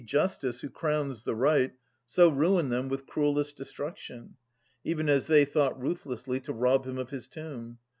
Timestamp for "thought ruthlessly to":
5.45-6.53